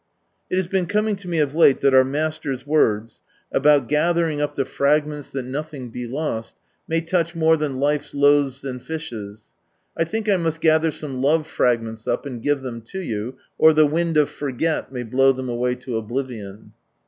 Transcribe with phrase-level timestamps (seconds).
[0.49, 4.55] It has been coming to me of late, that our Master's words about gathering up
[4.55, 6.55] the fraymenls that nothing be lost,
[6.87, 9.49] may touch more than life's loaves and fishes.
[9.95, 12.99] I think I must gather some Love frag men is up, and give them to
[12.99, 16.73] you, or the wind of Forget may blow them away to Oblivion.